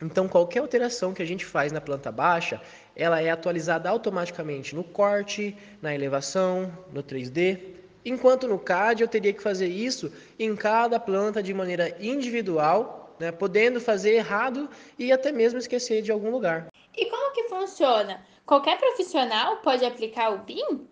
Então 0.00 0.26
qualquer 0.26 0.60
alteração 0.60 1.12
que 1.12 1.22
a 1.22 1.26
gente 1.26 1.44
faz 1.44 1.70
na 1.70 1.82
planta 1.82 2.10
baixa, 2.10 2.62
ela 2.96 3.20
é 3.20 3.30
atualizada 3.30 3.90
automaticamente 3.90 4.74
no 4.74 4.82
corte, 4.82 5.54
na 5.82 5.94
elevação, 5.94 6.72
no 6.90 7.02
3D 7.02 7.81
Enquanto 8.04 8.48
no 8.48 8.58
CAD 8.58 9.02
eu 9.02 9.08
teria 9.08 9.32
que 9.32 9.42
fazer 9.42 9.68
isso 9.68 10.12
em 10.38 10.56
cada 10.56 10.98
planta 10.98 11.42
de 11.42 11.54
maneira 11.54 11.96
individual, 12.00 13.16
né, 13.18 13.30
podendo 13.30 13.80
fazer 13.80 14.14
errado 14.14 14.68
e 14.98 15.12
até 15.12 15.30
mesmo 15.30 15.58
esquecer 15.58 16.02
de 16.02 16.10
algum 16.10 16.30
lugar. 16.30 16.66
E 16.96 17.06
como 17.06 17.32
que 17.32 17.44
funciona? 17.44 18.24
Qualquer 18.44 18.78
profissional 18.78 19.58
pode 19.58 19.84
aplicar 19.84 20.30
o 20.30 20.38
BIM? 20.38 20.88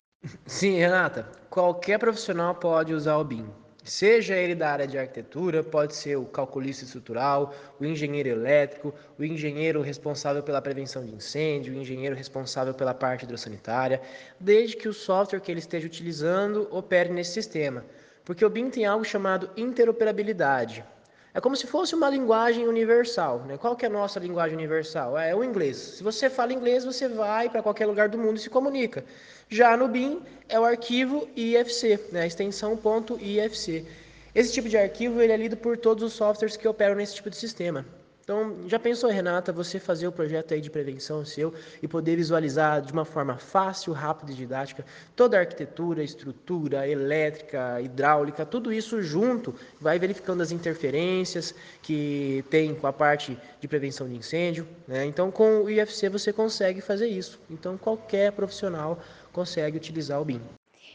Sim, 0.47 0.77
Renata. 0.77 1.29
Qualquer 1.49 1.99
profissional 1.99 2.55
pode 2.55 2.95
usar 2.95 3.17
o 3.17 3.25
BIM. 3.25 3.60
Seja 3.85 4.37
ele 4.37 4.55
da 4.55 4.71
área 4.71 4.87
de 4.87 4.99
arquitetura, 4.99 5.63
pode 5.63 5.95
ser 5.95 6.17
o 6.17 6.27
calculista 6.27 6.85
estrutural, 6.85 7.55
o 7.79 7.85
engenheiro 7.85 8.29
elétrico, 8.29 8.95
o 9.19 9.25
engenheiro 9.25 9.81
responsável 9.81 10.43
pela 10.43 10.61
prevenção 10.61 11.05
de 11.05 11.15
incêndio, 11.15 11.73
o 11.73 11.77
engenheiro 11.77 12.15
responsável 12.15 12.75
pela 12.75 12.93
parte 12.93 13.25
hidrossanitária, 13.25 14.01
desde 14.39 14.77
que 14.77 14.89
o 14.89 14.93
software 14.93 15.41
que 15.41 15.51
ele 15.51 15.61
esteja 15.61 15.87
utilizando 15.87 16.69
opere 16.71 17.09
nesse 17.11 17.33
sistema. 17.33 17.85
Porque 18.25 18.45
o 18.45 18.51
BIM 18.51 18.69
tem 18.71 18.85
algo 18.85 19.05
chamado 19.05 19.51
interoperabilidade. 19.57 20.85
É 21.33 21.41
como 21.41 21.55
se 21.55 21.67
fosse 21.67 21.95
uma 21.95 22.11
linguagem 22.11 22.67
universal. 22.67 23.41
Né? 23.47 23.57
Qual 23.57 23.77
que 23.77 23.85
é 23.85 23.89
a 23.89 23.93
nossa 23.93 24.19
linguagem 24.19 24.57
universal? 24.57 25.17
É 25.17 25.35
o 25.35 25.45
inglês. 25.45 25.77
Se 25.77 26.03
você 26.03 26.29
fala 26.29 26.53
inglês, 26.53 26.85
você 26.85 27.09
vai 27.09 27.49
para 27.49 27.63
qualquer 27.63 27.87
lugar 27.87 28.09
do 28.09 28.19
mundo 28.19 28.37
e 28.37 28.41
se 28.41 28.51
comunica. 28.51 29.05
Já 29.49 29.77
no 29.77 29.87
BIM 29.87 30.21
é 30.49 30.59
o 30.59 30.65
arquivo 30.65 31.29
IFC, 31.37 32.01
né? 32.11 32.23
a 32.23 32.27
extensão 32.27 32.79
.ifc. 33.21 33.87
Esse 34.35 34.53
tipo 34.53 34.69
de 34.69 34.77
arquivo 34.77 35.21
ele 35.21 35.33
é 35.33 35.37
lido 35.37 35.57
por 35.57 35.77
todos 35.77 36.03
os 36.03 36.13
softwares 36.13 36.57
que 36.57 36.67
operam 36.67 36.97
nesse 36.97 37.15
tipo 37.15 37.31
de 37.31 37.37
sistema. 37.37 37.85
Então, 38.31 38.69
já 38.69 38.79
pensou, 38.79 39.11
Renata, 39.11 39.53
você 39.53 39.81
fazer 39.81 40.07
o 40.07 40.13
projeto 40.13 40.55
aí 40.55 40.61
de 40.61 40.71
prevenção 40.71 41.25
seu 41.25 41.53
e 41.83 41.89
poder 41.89 42.15
visualizar 42.15 42.81
de 42.81 42.93
uma 42.93 43.05
forma 43.05 43.37
fácil, 43.37 43.93
rápida 43.93 44.31
e 44.31 44.37
didática 44.37 44.87
toda 45.17 45.37
a 45.37 45.41
arquitetura, 45.41 46.01
estrutura, 46.01 46.87
elétrica, 46.87 47.81
hidráulica, 47.81 48.47
tudo 48.47 48.73
isso 48.73 49.03
junto, 49.03 49.53
vai 49.81 49.99
verificando 49.99 50.43
as 50.45 50.53
interferências 50.53 51.53
que 51.83 52.45
tem 52.49 52.73
com 52.73 52.87
a 52.87 52.93
parte 52.93 53.37
de 53.61 53.67
prevenção 53.67 54.09
de 54.09 54.15
incêndio. 54.15 54.65
Né? 54.87 55.07
Então, 55.07 55.33
com 55.33 55.65
o 55.65 55.69
IFC 55.69 56.09
você 56.09 56.33
consegue 56.33 56.81
fazer 56.81 57.09
isso. 57.09 57.41
Então, 57.51 57.77
qualquer 57.77 58.31
profissional 58.31 59.01
consegue 59.33 59.77
utilizar 59.77 60.21
o 60.21 60.25
BIM. 60.25 60.41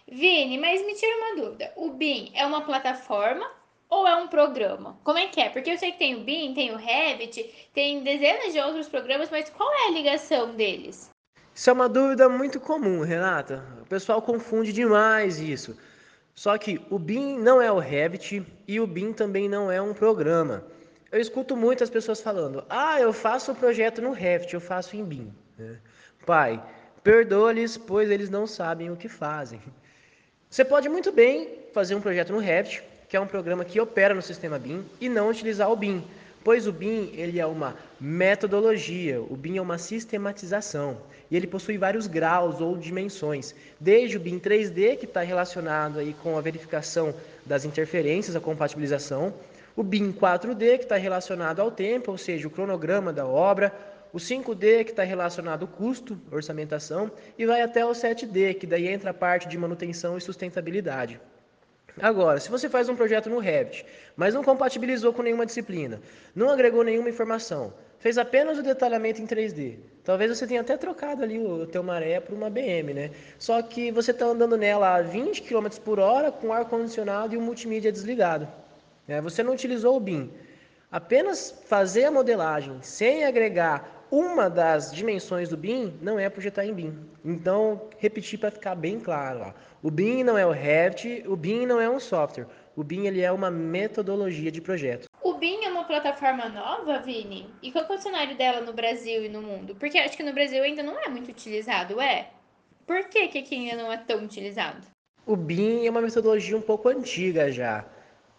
Vini, 0.10 0.58
mas 0.58 0.86
me 0.86 0.96
tira 0.96 1.18
uma 1.18 1.44
dúvida. 1.44 1.74
O 1.76 1.90
BIM 1.90 2.32
é 2.34 2.46
uma 2.46 2.62
plataforma 2.62 3.46
ou 3.90 4.08
é 4.08 4.16
um 4.16 4.28
programa? 4.28 4.98
Como 5.04 5.18
é 5.18 5.28
que 5.28 5.40
é? 5.40 5.50
Porque 5.50 5.70
eu 5.70 5.78
sei 5.78 5.92
que 5.92 6.00
tem 6.00 6.16
o 6.16 6.24
BIM, 6.24 6.54
tem 6.54 6.72
o 6.72 6.78
Revit, 6.78 7.70
tem 7.74 8.04
dezenas 8.04 8.54
de 8.54 8.60
outros 8.60 8.88
programas, 8.88 9.30
mas 9.30 9.50
qual 9.50 9.72
é 9.72 9.88
a 9.88 9.92
ligação 9.92 10.56
deles? 10.56 11.10
Isso 11.54 11.70
é 11.70 11.74
uma 11.74 11.88
dúvida 11.88 12.28
muito 12.28 12.60
comum, 12.60 13.02
Renata. 13.02 13.64
O 13.82 13.86
pessoal 13.86 14.22
confunde 14.22 14.74
demais 14.74 15.40
isso. 15.40 15.78
Só 16.34 16.58
que 16.58 16.82
o 16.90 17.00
BIM 17.00 17.40
não 17.40 17.62
é 17.62 17.72
o 17.72 17.80
Revit 17.80 18.46
e 18.68 18.80
o 18.80 18.86
BIM 18.86 19.14
também 19.14 19.48
não 19.48 19.72
é 19.72 19.82
um 19.82 19.94
programa. 19.94 20.66
Eu 21.10 21.22
escuto 21.22 21.56
muitas 21.56 21.90
pessoas 21.90 22.20
falando: 22.20 22.66
ah, 22.70 23.00
eu 23.00 23.14
faço 23.14 23.54
o 23.54 23.56
projeto 23.56 24.02
no 24.02 24.12
Revit, 24.12 24.54
eu 24.54 24.60
faço 24.60 24.98
em 24.98 25.06
BIM. 25.06 25.34
Né? 25.58 25.78
Pai, 26.26 26.62
perdoa-lhes, 27.02 27.78
pois 27.78 28.12
eles 28.12 28.30
não 28.30 28.46
sabem 28.46 28.92
o 28.92 28.98
que 28.98 29.08
fazem. 29.08 29.62
Você 30.50 30.66
pode 30.66 30.90
muito 30.90 31.12
bem 31.12 31.60
fazer 31.74 31.96
um 31.96 32.02
projeto 32.02 32.34
no 32.34 32.40
Revit, 32.40 32.84
que 33.08 33.18
é 33.18 33.20
um 33.20 33.28
programa 33.28 33.66
que 33.66 33.80
opera 33.80 34.14
no 34.14 34.22
sistema 34.22 34.58
BIM, 34.60 34.84
e 35.00 35.08
não 35.08 35.30
utilizar 35.30 35.72
o 35.72 35.76
BIM, 35.76 36.04
pois 36.44 36.68
o 36.68 36.72
BIM 36.72 37.12
ele 37.14 37.40
é 37.40 37.46
uma 37.46 37.76
metodologia, 38.00 39.20
o 39.22 39.36
BIM 39.36 39.58
é 39.58 39.62
uma 39.62 39.78
sistematização 39.78 40.98
e 41.30 41.36
ele 41.36 41.48
possui 41.48 41.78
vários 41.78 42.06
graus 42.06 42.62
ou 42.62 42.78
dimensões, 42.78 43.56
desde 43.80 44.18
o 44.18 44.20
BIM 44.20 44.40
3D 44.40 44.98
que 44.98 45.06
está 45.06 45.22
relacionado 45.22 46.00
aí 46.00 46.16
com 46.22 46.38
a 46.38 46.42
verificação 46.42 47.14
das 47.46 47.66
interferências, 47.66 48.36
a 48.36 48.40
compatibilização, 48.40 49.34
o 49.76 49.84
BIM 49.84 50.14
4D 50.14 50.78
que 50.78 50.84
está 50.84 50.98
relacionado 50.98 51.60
ao 51.60 51.72
tempo, 51.72 52.12
ou 52.12 52.18
seja, 52.18 52.48
o 52.48 52.52
cronograma 52.52 53.12
da 53.12 53.26
obra, 53.26 53.74
o 54.14 54.18
5D 54.18 54.86
que 54.86 54.92
está 54.92 55.04
relacionado 55.04 55.64
ao 55.64 55.68
custo, 55.68 56.18
orçamentação, 56.32 57.12
e 57.38 57.46
vai 57.46 57.62
até 57.62 57.86
o 57.86 57.92
7D 57.92 58.54
que 58.54 58.68
daí 58.68 58.88
entra 58.88 59.10
a 59.10 59.14
parte 59.14 59.48
de 59.48 59.58
manutenção 59.58 60.18
e 60.18 60.22
sustentabilidade. 60.22 61.20
Agora, 62.02 62.40
se 62.40 62.50
você 62.50 62.68
faz 62.68 62.90
um 62.90 62.96
projeto 62.96 63.30
no 63.30 63.40
Revit, 63.40 63.86
mas 64.16 64.34
não 64.34 64.44
compatibilizou 64.44 65.14
com 65.14 65.22
nenhuma 65.22 65.46
disciplina, 65.46 66.02
não 66.36 66.50
agregou 66.50 66.84
nenhuma 66.84 67.10
informação, 67.10 67.74
fez 68.00 68.18
apenas 68.18 68.58
o 68.58 68.64
detalhamento 68.64 69.22
em 69.22 69.26
3D, 69.26 69.78
talvez 70.04 70.38
você 70.38 70.46
tenha 70.46 70.60
até 70.60 70.76
trocado 70.76 71.24
ali 71.24 71.40
o 71.40 71.66
teu 71.66 71.82
maré 71.82 72.20
por 72.20 72.36
uma 72.36 72.50
BM, 72.50 72.94
né? 72.94 73.12
Só 73.40 73.62
que 73.62 73.92
você 73.92 74.12
está 74.12 74.26
andando 74.26 74.58
nela 74.58 74.96
a 74.96 75.02
20 75.02 75.42
km 75.44 75.68
por 75.84 76.00
hora 76.00 76.32
com 76.32 76.52
ar-condicionado 76.52 77.34
e 77.34 77.38
o 77.38 77.42
multimídia 77.42 77.92
desligado. 77.92 78.48
Né? 79.08 79.22
Você 79.22 79.42
não 79.42 79.54
utilizou 79.54 79.96
o 79.96 80.00
BIM. 80.00 80.32
Apenas 80.92 81.54
fazer 81.66 82.06
a 82.06 82.12
modelagem 82.12 82.78
sem 82.82 83.26
agregar 83.26 83.95
uma 84.16 84.50
das 84.50 84.94
dimensões 84.94 85.50
do 85.50 85.58
BIM 85.58 85.94
não 86.02 86.18
é 86.18 86.30
projetar 86.30 86.66
em 86.66 86.74
BIM. 86.74 86.98
Então, 87.24 87.90
repetir 87.98 88.40
para 88.40 88.50
ficar 88.50 88.74
bem 88.74 88.98
claro. 88.98 89.42
Ó. 89.48 89.54
O 89.84 89.92
BIM 89.92 90.24
não 90.24 90.38
é 90.38 90.46
o 90.46 90.52
Revit, 90.52 91.26
o 91.28 91.36
BIM 91.36 91.66
não 91.66 91.82
é 91.82 91.90
um 91.90 92.00
software. 92.00 92.48
O 92.78 92.84
BIM 92.84 93.08
ele 93.08 93.22
é 93.22 93.30
uma 93.30 93.52
metodologia 93.52 94.50
de 94.50 94.62
projeto. 94.62 95.10
O 95.22 95.34
BIM 95.34 95.66
é 95.66 95.70
uma 95.70 95.84
plataforma 95.84 96.48
nova, 96.48 97.00
Vini? 97.00 97.50
E 97.62 97.74
qual 97.74 97.84
é 97.84 97.94
o 97.94 97.98
cenário 97.98 98.38
dela 98.38 98.62
no 98.62 98.72
Brasil 98.72 99.26
e 99.26 99.28
no 99.28 99.42
mundo? 99.42 99.76
Porque 99.76 99.98
acho 99.98 100.16
que 100.16 100.24
no 100.24 100.32
Brasil 100.32 100.64
ainda 100.64 100.82
não 100.82 100.98
é 100.98 101.10
muito 101.10 101.30
utilizado, 101.30 102.00
é? 102.00 102.30
Por 102.88 103.04
que, 103.10 103.28
que 103.28 103.40
aqui 103.40 103.56
ainda 103.56 103.84
não 103.84 103.92
é 103.92 103.98
tão 103.98 104.24
utilizado? 104.24 104.88
O 105.26 105.36
BIM 105.36 105.86
é 105.86 105.90
uma 105.90 106.02
metodologia 106.02 106.56
um 106.56 106.62
pouco 106.62 106.88
antiga 106.88 107.52
já. 107.52 107.84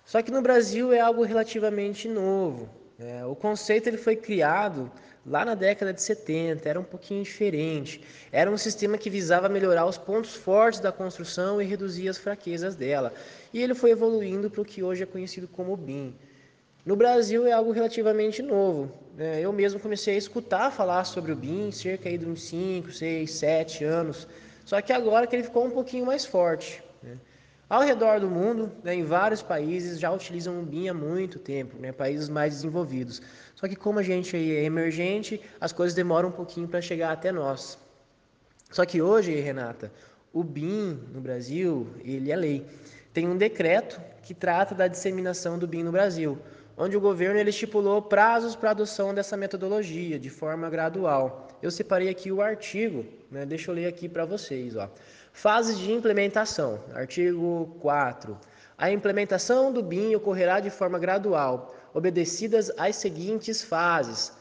Só 0.06 0.22
que 0.22 0.30
no 0.30 0.40
Brasil 0.40 0.90
é 0.92 1.00
algo 1.00 1.22
relativamente 1.22 2.08
novo. 2.08 2.85
É, 2.98 3.24
o 3.26 3.34
conceito 3.34 3.88
ele 3.88 3.98
foi 3.98 4.16
criado 4.16 4.90
lá 5.26 5.44
na 5.44 5.54
década 5.54 5.92
de 5.92 6.00
70, 6.00 6.68
era 6.68 6.80
um 6.80 6.84
pouquinho 6.84 7.22
diferente. 7.22 8.00
Era 8.32 8.50
um 8.50 8.56
sistema 8.56 8.96
que 8.96 9.10
visava 9.10 9.48
melhorar 9.48 9.84
os 9.84 9.98
pontos 9.98 10.34
fortes 10.34 10.80
da 10.80 10.92
construção 10.92 11.60
e 11.60 11.64
reduzir 11.64 12.08
as 12.08 12.16
fraquezas 12.16 12.74
dela. 12.74 13.12
E 13.52 13.62
ele 13.62 13.74
foi 13.74 13.90
evoluindo 13.90 14.48
para 14.48 14.62
o 14.62 14.64
que 14.64 14.82
hoje 14.82 15.02
é 15.02 15.06
conhecido 15.06 15.48
como 15.48 15.76
BIM. 15.76 16.14
No 16.86 16.94
Brasil 16.94 17.46
é 17.46 17.52
algo 17.52 17.72
relativamente 17.72 18.40
novo. 18.40 18.90
Né? 19.16 19.40
Eu 19.40 19.52
mesmo 19.52 19.80
comecei 19.80 20.14
a 20.14 20.18
escutar 20.18 20.70
falar 20.70 21.04
sobre 21.04 21.32
o 21.32 21.36
BIM 21.36 21.72
cerca 21.72 22.16
de 22.16 22.24
uns 22.24 22.44
5, 22.44 22.92
6, 22.92 23.30
7 23.30 23.84
anos. 23.84 24.28
Só 24.64 24.80
que 24.80 24.92
agora 24.92 25.26
que 25.26 25.34
ele 25.34 25.42
ficou 25.42 25.66
um 25.66 25.70
pouquinho 25.70 26.06
mais 26.06 26.24
forte. 26.24 26.82
Né? 27.02 27.18
Ao 27.68 27.82
redor 27.82 28.20
do 28.20 28.30
mundo, 28.30 28.70
né, 28.84 28.94
em 28.94 29.02
vários 29.02 29.42
países 29.42 29.98
já 29.98 30.12
utilizam 30.12 30.60
o 30.60 30.62
BIM 30.62 30.88
há 30.88 30.94
muito 30.94 31.36
tempo, 31.36 31.76
né, 31.78 31.90
países 31.90 32.28
mais 32.28 32.54
desenvolvidos. 32.54 33.20
Só 33.56 33.66
que 33.66 33.74
como 33.74 33.98
a 33.98 34.04
gente 34.04 34.36
é 34.36 34.62
emergente, 34.62 35.40
as 35.60 35.72
coisas 35.72 35.92
demoram 35.92 36.28
um 36.28 36.32
pouquinho 36.32 36.68
para 36.68 36.80
chegar 36.80 37.10
até 37.10 37.32
nós. 37.32 37.76
Só 38.70 38.84
que 38.84 39.02
hoje, 39.02 39.34
Renata, 39.34 39.90
o 40.32 40.44
BIM 40.44 41.00
no 41.12 41.20
Brasil, 41.20 41.88
ele 42.04 42.30
é 42.30 42.36
lei. 42.36 42.64
Tem 43.12 43.26
um 43.26 43.36
decreto 43.36 44.00
que 44.22 44.32
trata 44.32 44.72
da 44.72 44.86
disseminação 44.86 45.58
do 45.58 45.66
BIM 45.66 45.82
no 45.82 45.90
Brasil, 45.90 46.38
onde 46.76 46.96
o 46.96 47.00
governo 47.00 47.40
ele 47.40 47.50
estipulou 47.50 48.00
prazos 48.00 48.54
para 48.54 48.70
adoção 48.70 49.12
dessa 49.12 49.36
metodologia 49.36 50.20
de 50.20 50.30
forma 50.30 50.70
gradual. 50.70 51.48
Eu 51.60 51.72
separei 51.72 52.10
aqui 52.10 52.30
o 52.30 52.40
artigo, 52.40 53.04
né, 53.28 53.44
deixa 53.44 53.72
eu 53.72 53.74
ler 53.74 53.86
aqui 53.86 54.08
para 54.08 54.24
vocês. 54.24 54.76
Ó. 54.76 54.88
Fases 55.36 55.76
de 55.76 55.92
implementação. 55.92 56.80
Artigo 56.94 57.76
4. 57.82 58.38
A 58.78 58.90
implementação 58.90 59.70
do 59.70 59.82
BIM 59.82 60.14
ocorrerá 60.14 60.60
de 60.60 60.70
forma 60.70 60.98
gradual, 60.98 61.74
obedecidas 61.92 62.72
as 62.78 62.96
seguintes 62.96 63.62
fases. 63.62 64.32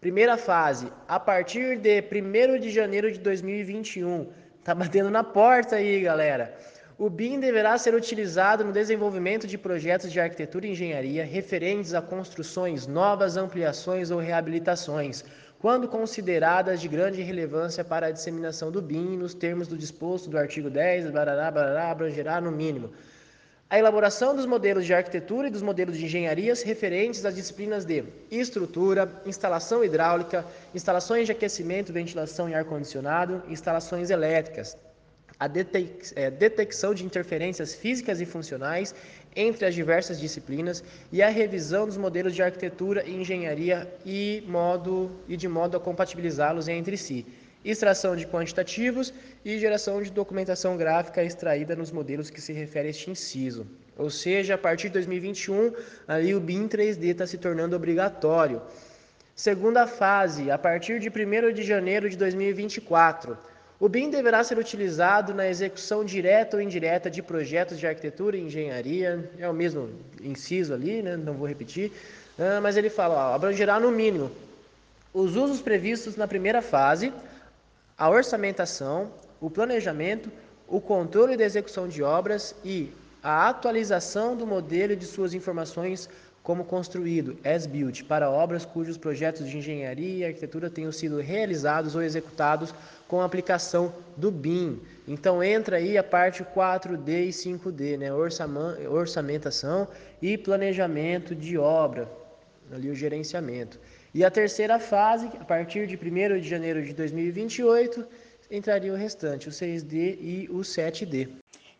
Primeira 0.00 0.36
fase, 0.36 0.86
a 1.08 1.18
partir 1.18 1.76
de 1.80 2.00
1 2.00 2.60
de 2.60 2.70
janeiro 2.70 3.10
de 3.10 3.18
2021. 3.18 4.30
Tá 4.62 4.72
batendo 4.76 5.10
na 5.10 5.24
porta 5.24 5.74
aí, 5.74 6.00
galera. 6.00 6.56
O 6.96 7.10
BIM 7.10 7.40
deverá 7.40 7.76
ser 7.76 7.92
utilizado 7.92 8.62
no 8.62 8.70
desenvolvimento 8.70 9.48
de 9.48 9.58
projetos 9.58 10.12
de 10.12 10.20
arquitetura 10.20 10.68
e 10.68 10.70
engenharia 10.70 11.24
referentes 11.24 11.94
a 11.94 12.00
construções 12.00 12.86
novas, 12.86 13.36
ampliações 13.36 14.12
ou 14.12 14.20
reabilitações 14.20 15.24
quando 15.64 15.88
consideradas 15.88 16.78
de 16.78 16.86
grande 16.86 17.22
relevância 17.22 17.82
para 17.82 18.08
a 18.08 18.10
disseminação 18.10 18.70
do 18.70 18.82
BIM 18.82 19.16
nos 19.16 19.32
termos 19.32 19.66
do 19.66 19.78
disposto 19.78 20.28
do 20.28 20.36
artigo 20.36 20.68
10, 20.68 21.10
barará, 21.10 21.50
barará, 21.50 21.90
abrangerá 21.90 22.38
no 22.38 22.52
mínimo. 22.52 22.92
A 23.70 23.78
elaboração 23.78 24.36
dos 24.36 24.44
modelos 24.44 24.84
de 24.84 24.92
arquitetura 24.92 25.48
e 25.48 25.50
dos 25.50 25.62
modelos 25.62 25.96
de 25.96 26.04
engenharias 26.04 26.60
referentes 26.60 27.24
às 27.24 27.34
disciplinas 27.34 27.86
de 27.86 28.04
estrutura, 28.30 29.10
instalação 29.24 29.82
hidráulica, 29.82 30.44
instalações 30.74 31.24
de 31.24 31.32
aquecimento, 31.32 31.94
ventilação 31.94 32.46
e 32.46 32.54
ar-condicionado, 32.54 33.42
instalações 33.48 34.10
elétricas, 34.10 34.76
a 35.38 35.46
é, 35.46 36.30
detecção 36.30 36.94
de 36.94 37.04
interferências 37.04 37.74
físicas 37.74 38.20
e 38.20 38.26
funcionais 38.26 38.94
entre 39.34 39.66
as 39.66 39.74
diversas 39.74 40.20
disciplinas 40.20 40.82
e 41.10 41.22
a 41.22 41.28
revisão 41.28 41.86
dos 41.86 41.96
modelos 41.96 42.34
de 42.34 42.42
arquitetura 42.42 43.04
e 43.04 43.14
engenharia 43.14 43.92
e, 44.04 44.44
modo, 44.46 45.10
e 45.28 45.36
de 45.36 45.48
modo 45.48 45.76
a 45.76 45.80
compatibilizá-los 45.80 46.68
entre 46.68 46.96
si. 46.96 47.26
Extração 47.64 48.14
de 48.14 48.26
quantitativos 48.26 49.12
e 49.44 49.58
geração 49.58 50.02
de 50.02 50.12
documentação 50.12 50.76
gráfica 50.76 51.24
extraída 51.24 51.74
nos 51.74 51.90
modelos 51.90 52.28
que 52.30 52.40
se 52.40 52.52
refere 52.52 52.88
a 52.88 52.90
este 52.90 53.10
inciso. 53.10 53.66
Ou 53.96 54.10
seja, 54.10 54.54
a 54.54 54.58
partir 54.58 54.88
de 54.88 54.94
2021, 54.94 55.72
ali 56.06 56.34
o 56.34 56.40
BIM 56.40 56.68
3D 56.68 57.04
está 57.04 57.26
se 57.26 57.38
tornando 57.38 57.74
obrigatório. 57.74 58.60
Segunda 59.34 59.86
fase, 59.86 60.50
a 60.50 60.58
partir 60.58 61.00
de 61.00 61.08
1 61.08 61.52
de 61.52 61.62
janeiro 61.62 62.08
de 62.08 62.16
2024 62.16 63.36
o 63.84 63.88
BIM 63.88 64.08
deverá 64.08 64.42
ser 64.42 64.58
utilizado 64.58 65.34
na 65.34 65.46
execução 65.46 66.02
direta 66.02 66.56
ou 66.56 66.62
indireta 66.62 67.10
de 67.10 67.20
projetos 67.20 67.78
de 67.78 67.86
arquitetura 67.86 68.34
e 68.34 68.40
engenharia, 68.40 69.30
é 69.38 69.46
o 69.46 69.52
mesmo 69.52 69.90
inciso 70.22 70.72
ali, 70.72 71.02
né? 71.02 71.18
não 71.18 71.34
vou 71.34 71.46
repetir, 71.46 71.92
uh, 72.38 72.62
mas 72.62 72.78
ele 72.78 72.88
fala, 72.88 73.14
ó, 73.14 73.34
abrangerá 73.34 73.78
no 73.78 73.90
mínimo 73.90 74.30
os 75.12 75.36
usos 75.36 75.60
previstos 75.60 76.16
na 76.16 76.26
primeira 76.26 76.62
fase, 76.62 77.12
a 77.98 78.08
orçamentação, 78.08 79.10
o 79.38 79.50
planejamento, 79.50 80.32
o 80.66 80.80
controle 80.80 81.36
da 81.36 81.44
execução 81.44 81.86
de 81.86 82.02
obras 82.02 82.54
e 82.64 82.90
a 83.22 83.50
atualização 83.50 84.34
do 84.34 84.46
modelo 84.46 84.96
de 84.96 85.04
suas 85.04 85.34
informações 85.34 86.08
como 86.44 86.62
construído 86.62 87.38
as-built 87.42 88.04
para 88.04 88.30
obras 88.30 88.66
cujos 88.66 88.98
projetos 88.98 89.48
de 89.48 89.56
engenharia 89.56 90.18
e 90.18 90.24
arquitetura 90.26 90.68
tenham 90.68 90.92
sido 90.92 91.18
realizados 91.18 91.96
ou 91.96 92.02
executados 92.02 92.74
com 93.08 93.22
a 93.22 93.24
aplicação 93.24 93.94
do 94.14 94.30
BIM. 94.30 94.78
Então 95.08 95.42
entra 95.42 95.78
aí 95.78 95.96
a 95.96 96.04
parte 96.04 96.44
4D 96.44 97.28
e 97.28 97.28
5D, 97.30 97.96
né? 97.96 98.10
orçamentação 98.86 99.88
e 100.20 100.36
planejamento 100.36 101.34
de 101.34 101.56
obra, 101.56 102.06
ali 102.70 102.90
o 102.90 102.94
gerenciamento. 102.94 103.80
E 104.12 104.22
a 104.22 104.30
terceira 104.30 104.78
fase, 104.78 105.26
a 105.40 105.44
partir 105.44 105.86
de 105.86 105.96
1 105.96 106.40
de 106.40 106.48
janeiro 106.48 106.82
de 106.84 106.92
2028, 106.92 108.06
entraria 108.50 108.92
o 108.92 108.96
restante, 108.96 109.48
o 109.48 109.50
6D 109.50 110.18
e 110.20 110.48
o 110.50 110.58
7D. 110.58 111.30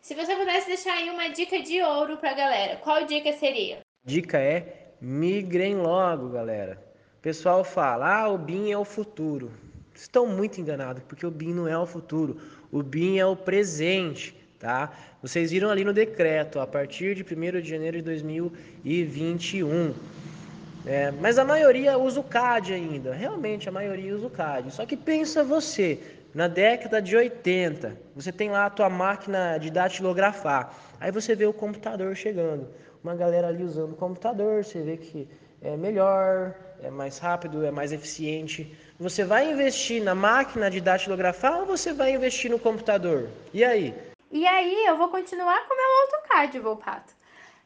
Se 0.01 0.15
você 0.15 0.35
pudesse 0.35 0.67
deixar 0.67 0.93
aí 0.93 1.09
uma 1.11 1.27
dica 1.27 1.61
de 1.61 1.83
ouro 1.83 2.17
para 2.17 2.31
a 2.31 2.35
galera, 2.35 2.77
qual 2.77 3.05
dica 3.05 3.31
seria? 3.33 3.85
Dica 4.05 4.37
é 4.37 4.91
migrem 5.01 5.75
logo, 5.75 6.29
galera. 6.29 6.77
O 7.17 7.21
pessoal 7.21 7.63
fala, 7.63 8.21
ah, 8.21 8.29
o 8.29 8.37
BIM 8.37 8.71
é 8.71 8.77
o 8.77 8.85
futuro. 8.85 9.51
Estão 9.95 10.27
muito 10.27 10.61
enganados, 10.61 11.01
porque 11.07 11.25
o 11.25 11.31
BIM 11.31 11.53
não 11.53 11.67
é 11.67 11.75
o 11.75 11.87
futuro. 11.87 12.37
O 12.71 12.83
BIM 12.83 13.17
é 13.17 13.25
o 13.25 13.35
presente, 13.35 14.35
tá? 14.59 14.91
Vocês 15.23 15.49
viram 15.49 15.71
ali 15.71 15.83
no 15.83 15.91
decreto, 15.91 16.59
a 16.59 16.67
partir 16.67 17.15
de 17.15 17.23
1 17.23 17.61
de 17.61 17.67
janeiro 17.67 17.97
de 17.97 18.03
2021. 18.03 19.93
É, 20.85 21.09
mas 21.09 21.39
a 21.39 21.43
maioria 21.43 21.97
usa 21.97 22.19
o 22.19 22.23
CAD 22.23 22.73
ainda. 22.73 23.11
Realmente, 23.11 23.67
a 23.67 23.71
maioria 23.71 24.15
usa 24.15 24.27
o 24.27 24.29
CAD. 24.29 24.71
Só 24.71 24.85
que 24.85 24.95
pensa 24.95 25.43
você, 25.43 25.99
na 26.31 26.47
década 26.47 27.01
de 27.01 27.15
80, 27.15 27.97
você 28.15 28.31
tem 28.31 28.51
lá 28.51 28.67
a 28.67 28.69
tua 28.69 28.87
máquina 28.87 29.57
de 29.57 29.71
datilografar. 29.71 30.75
Aí 30.99 31.11
você 31.11 31.33
vê 31.33 31.47
o 31.47 31.53
computador 31.53 32.15
chegando. 32.15 32.67
Uma 33.05 33.13
galera 33.13 33.49
ali 33.49 33.63
usando 33.63 33.91
o 33.91 33.95
computador, 33.95 34.65
você 34.65 34.81
vê 34.81 34.97
que 34.97 35.29
é 35.61 35.77
melhor, 35.77 36.55
é 36.81 36.89
mais 36.89 37.19
rápido, 37.19 37.63
é 37.63 37.69
mais 37.69 37.91
eficiente. 37.91 38.75
Você 38.99 39.23
vai 39.23 39.51
investir 39.51 40.01
na 40.03 40.15
máquina 40.15 40.71
de 40.71 40.81
datilografar 40.81 41.59
ou 41.59 41.67
você 41.67 41.93
vai 41.93 42.13
investir 42.13 42.49
no 42.49 42.57
computador? 42.57 43.29
E 43.53 43.63
aí? 43.63 43.93
E 44.31 44.47
aí, 44.47 44.87
eu 44.87 44.97
vou 44.97 45.09
continuar 45.09 45.67
com 45.67 45.75
o 45.75 45.77
meu 45.77 45.85
AutoCAD, 46.01 46.59
Volpato. 46.59 47.13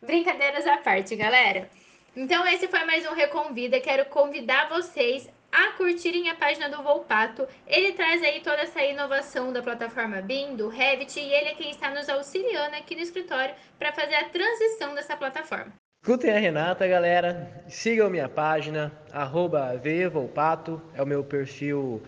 Brincadeiras 0.02 0.68
à 0.68 0.76
parte, 0.76 1.16
galera. 1.16 1.70
Então, 2.18 2.46
esse 2.46 2.68
foi 2.68 2.84
mais 2.84 3.08
um 3.08 3.14
Reconvida. 3.14 3.80
Quero 3.80 4.10
convidar 4.10 4.68
vocês 4.68 5.30
a 5.52 5.72
curtirem 5.74 6.30
a 6.30 6.36
página 6.36 6.70
do 6.70 6.84
Volpato. 6.84 7.48
Ele 7.68 7.94
traz 7.94 8.22
aí 8.24 8.42
toda 8.42 8.62
essa 8.62 8.84
inovação 8.84 9.52
da 9.52 9.62
plataforma 9.62 10.22
BIM, 10.22 10.56
do 10.56 10.68
Revit, 10.68 11.20
e 11.20 11.34
ele 11.34 11.50
é 11.50 11.56
quem 11.56 11.72
está 11.72 11.90
nos 11.92 12.10
auxiliando 12.10 12.76
aqui 12.76 12.96
no 12.96 13.02
escritório 13.02 13.56
para 13.78 13.92
fazer 13.92 14.16
a 14.16 14.30
transição 14.30 14.94
dessa 14.96 15.16
plataforma. 15.18 15.74
Escutem 16.02 16.32
a 16.32 16.40
Renata, 16.40 16.88
galera. 16.88 17.64
Sigam 17.68 18.10
minha 18.10 18.30
página, 18.30 18.92
arroba 19.12 19.74
Volpato, 20.12 20.82
é 20.94 21.04
o 21.04 21.06
meu 21.06 21.24
perfil 21.24 22.02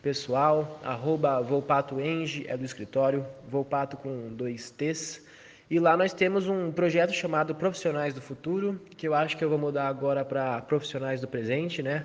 pessoal, 0.00 0.80
arroba 0.82 1.40
VolpatoEng, 1.40 2.44
é 2.46 2.56
do 2.56 2.64
escritório, 2.64 3.26
Volpato 3.48 3.96
com 3.96 4.34
dois 4.34 4.70
T's. 4.70 5.22
E 5.70 5.78
lá 5.78 5.96
nós 5.96 6.12
temos 6.12 6.46
um 6.46 6.70
projeto 6.70 7.12
chamado 7.12 7.54
Profissionais 7.54 8.12
do 8.12 8.20
Futuro, 8.20 8.78
que 8.96 9.08
eu 9.08 9.14
acho 9.14 9.36
que 9.36 9.42
eu 9.42 9.48
vou 9.48 9.58
mudar 9.58 9.88
agora 9.88 10.22
para 10.22 10.60
Profissionais 10.60 11.22
do 11.22 11.26
Presente, 11.26 11.82
né? 11.82 12.04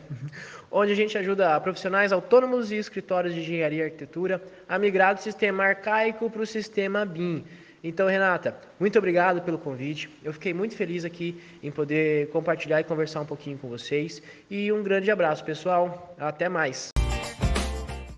Onde 0.72 0.94
a 0.94 0.96
gente 0.96 1.18
ajuda 1.18 1.60
profissionais 1.60 2.14
autônomos 2.14 2.72
e 2.72 2.78
escritórios 2.78 3.34
de 3.34 3.42
engenharia 3.42 3.80
e 3.80 3.84
arquitetura 3.84 4.42
a 4.68 4.80
migrar 4.80 5.14
do 5.14 5.22
sistema 5.22 5.66
arcaico 5.66 6.30
para 6.30 6.42
o 6.42 6.46
sistema 6.46 7.06
BIM. 7.06 7.44
Então, 7.84 8.08
Renata, 8.08 8.56
muito 8.80 8.98
obrigado 8.98 9.42
pelo 9.42 9.58
convite. 9.58 10.10
Eu 10.24 10.34
fiquei 10.34 10.54
muito 10.54 10.76
feliz 10.76 11.04
aqui 11.04 11.42
em 11.62 11.72
poder 11.72 12.30
compartilhar 12.30 12.80
e 12.80 12.84
conversar 12.84 13.22
um 13.22 13.26
pouquinho 13.26 13.58
com 13.58 13.68
vocês. 13.68 14.22
E 14.50 14.72
um 14.72 14.84
grande 14.84 15.12
abraço, 15.12 15.44
pessoal. 15.44 16.16
Até 16.18 16.50
mais. 16.50 16.90